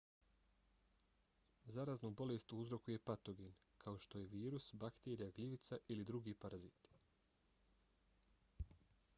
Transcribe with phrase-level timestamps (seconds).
[1.75, 3.53] zaraznu bolest uzrokuje patogen
[3.83, 6.99] kao što je virus bakterija gljivica ili drugi paraziti